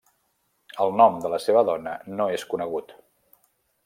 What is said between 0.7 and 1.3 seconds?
El nom